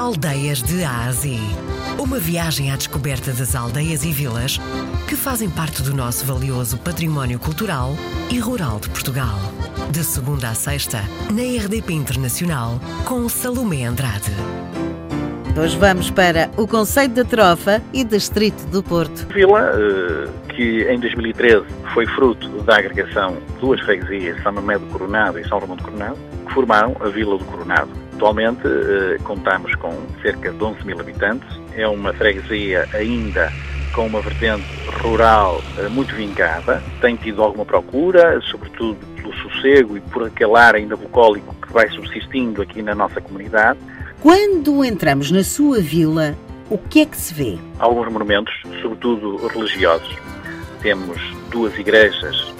[0.00, 1.38] Aldeias de Ásia.
[1.98, 4.58] Uma viagem à descoberta das aldeias e vilas
[5.06, 7.90] que fazem parte do nosso valioso património cultural
[8.30, 9.38] e rural de Portugal.
[9.90, 14.32] De segunda a sexta, na RDP Internacional, com Salomé Andrade.
[15.54, 19.26] Hoje vamos para o Conceito da Trofa e Distrito do Porto.
[19.34, 24.86] Vila, eh, que em 2013 foi fruto da agregação de duas freguesias, São Mamé do
[24.86, 28.09] Coronado e São Romão do Coronado, que formaram a Vila do Coronado.
[28.20, 31.48] Atualmente eh, contamos com cerca de 11 mil habitantes.
[31.74, 33.50] É uma freguesia ainda
[33.94, 34.62] com uma vertente
[35.02, 36.82] rural eh, muito vincada.
[37.00, 41.88] Tem tido alguma procura, sobretudo pelo sossego e por aquele ar ainda bucólico que vai
[41.88, 43.78] subsistindo aqui na nossa comunidade.
[44.20, 46.36] Quando entramos na sua vila,
[46.68, 47.58] o que é que se vê?
[47.78, 50.14] Alguns monumentos, sobretudo religiosos.
[50.82, 51.18] Temos
[51.50, 52.52] duas igrejas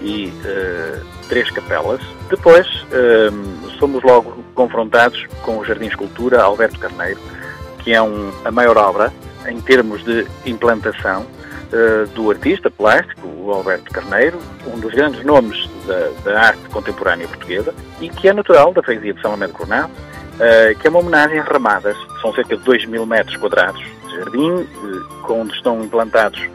[0.00, 2.00] e uh, três capelas.
[2.28, 7.20] Depois uh, somos logo confrontados com o Jardim Escultura Alberto Carneiro,
[7.78, 9.12] que é um, a maior obra
[9.46, 15.68] em termos de implantação uh, do artista plástico, o Alberto Carneiro, um dos grandes nomes
[15.86, 19.92] da, da arte contemporânea portuguesa e que é natural da freguesia de São Lamento Coronado,
[20.80, 21.96] que é uma homenagem a ramadas.
[22.20, 24.66] São cerca de 2 mil metros quadrados de jardim,
[25.28, 26.46] onde estão implantados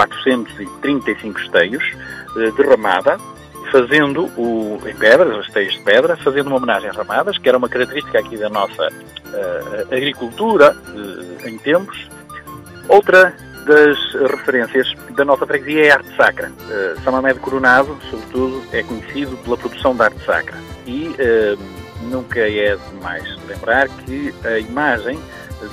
[0.00, 1.84] 435 esteios
[2.34, 3.18] de ramada,
[3.70, 7.68] fazendo o, em pedras, rasteiros de pedra, fazendo uma homenagem às ramadas, que era uma
[7.68, 12.08] característica aqui da nossa uh, agricultura uh, em tempos.
[12.88, 13.34] Outra
[13.66, 13.98] das
[14.30, 16.50] referências da nossa freguesia é a arte sacra.
[16.50, 20.56] Uh, São de Coronado, sobretudo, é conhecido pela produção da arte sacra.
[20.86, 21.14] E
[22.02, 25.20] nunca é demais lembrar que a imagem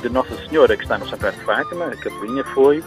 [0.01, 2.83] de Nossa Senhora que está no Santuário de Fátima, a Capelinha, foi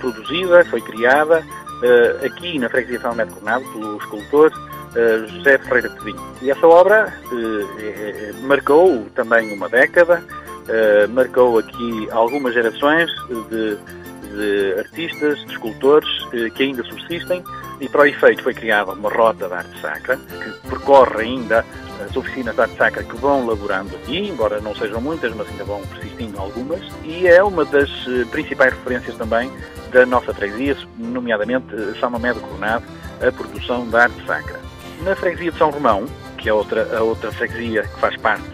[0.00, 1.42] produzida, foi criada
[1.82, 6.22] uh, aqui na freguesia São Médio Coronado, pelo escultor uh, José Ferreira Pedinho.
[6.40, 10.22] E essa obra uh, marcou também uma década,
[11.10, 13.10] marcou aqui algumas gerações
[13.50, 13.76] de,
[14.32, 16.08] de artistas, de escultores
[16.54, 17.44] que ainda subsistem
[17.80, 21.64] e para o efeito foi criada uma rota de arte sacra que percorre ainda
[22.04, 25.64] as oficinas de arte sacra que vão laborando aqui, embora não sejam muitas, mas ainda
[25.64, 27.90] vão persistindo algumas, e é uma das
[28.30, 29.50] principais referências também
[29.92, 31.66] da nossa freguesia, nomeadamente
[32.00, 32.84] São Mamé do Coronado,
[33.20, 34.60] a produção da arte sacra.
[35.02, 36.06] Na freguesia de São Romão,
[36.38, 38.48] que é outra, a outra freguesia que faz parte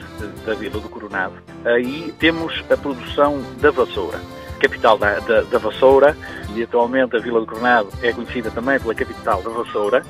[0.44, 1.34] da Vila do Coronado,
[1.64, 4.18] aí temos a produção da vassoura.
[4.58, 6.16] Capital da, da, da vassoura,
[6.54, 10.02] e atualmente a Vila do Coronado é conhecida também pela capital da vassoura.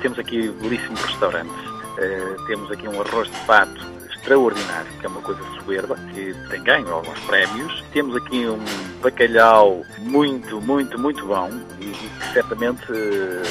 [0.00, 1.54] Temos aqui belíssimos restaurantes.
[1.54, 6.62] Uh, temos aqui um arroz de pato extraordinário, que é uma coisa soberba, que tem
[6.62, 7.84] ganho alguns prémios.
[7.92, 8.64] Temos aqui um
[9.02, 11.50] bacalhau muito, muito, muito bom
[11.80, 13.42] e, e que certamente eh,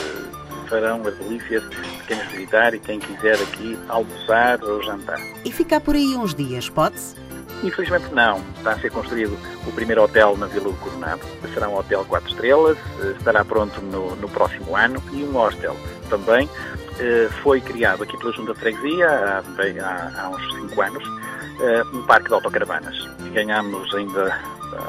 [0.68, 1.78] farão as delícias de
[2.08, 5.20] quem nos visitar e quem quiser aqui almoçar ou jantar.
[5.44, 7.16] E ficar por aí uns dias, pode-se?
[7.64, 8.42] Infelizmente não.
[8.58, 11.22] Está a ser construído o primeiro hotel na Vila do Coronado.
[11.54, 15.76] Será um hotel 4 estrelas, eh, estará pronto no, no próximo ano e um hostel
[16.10, 16.50] também
[17.00, 21.04] eh, foi criado aqui pela Junta de Freguesia há, há, há uns 5 anos
[21.62, 23.10] eh, um parque de autocaravanas.
[23.34, 24.40] Ganhámos ainda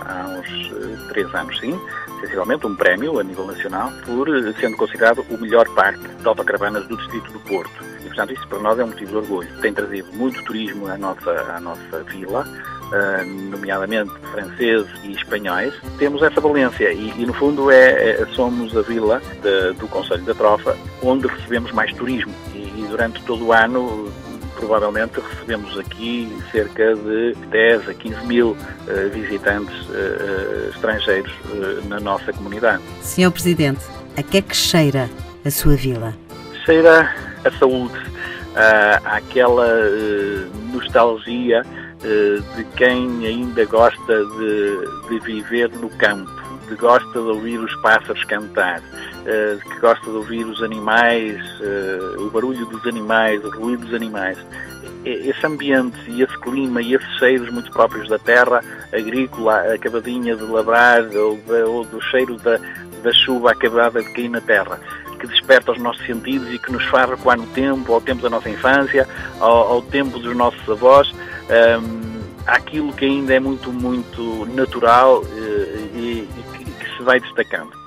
[0.06, 1.80] há uns 3 eh, anos, sim,
[2.20, 4.28] sensivelmente, um prémio a nível nacional por
[4.60, 7.91] sendo considerado o melhor parque de autocaravanas do Distrito do Porto.
[8.04, 9.48] E, portanto, isso para nós é um motivo de orgulho.
[9.60, 12.46] Tem trazido muito turismo à nossa, à nossa vila,
[12.92, 18.76] Uh, nomeadamente franceses e espanhóis, temos essa valência e, e no fundo é, é, somos
[18.76, 23.46] a vila de, do Conselho da Trofa onde recebemos mais turismo e, e, durante todo
[23.46, 24.12] o ano
[24.56, 28.56] provavelmente recebemos aqui cerca de 10 a 15 mil uh,
[29.10, 31.32] visitantes uh, estrangeiros
[31.88, 32.82] na nossa comunidade.
[33.00, 33.80] Senhor Presidente,
[34.19, 35.08] a que é que cheira
[35.46, 36.14] a sua vila?
[36.66, 37.98] Cheira a saúde,
[39.04, 39.66] àquela
[40.72, 41.62] nostalgia
[42.04, 46.31] eh, de quem ainda gosta de, de viver no campo,
[46.69, 48.82] de gosta de ouvir os pássaros cantar,
[49.25, 53.94] eh, que gosta de ouvir os animais, eh, o barulho dos animais, o ruído dos
[53.94, 54.36] animais.
[55.04, 58.61] Esse ambiente e esse clima e esses cheiros muito próprios da terra
[58.93, 62.58] agrícola acabadinha de labrar ou, ou do cheiro da,
[63.02, 64.78] da chuva acabada de cair na terra
[65.22, 68.28] que desperta os nossos sentidos e que nos faz recuar no tempo, ao tempo da
[68.28, 69.08] nossa infância,
[69.38, 71.12] ao, ao tempo dos nossos avós
[71.78, 75.26] um, que ainda é muito, muito natural uh,
[75.94, 77.81] e, e, que, que, se vai destacando.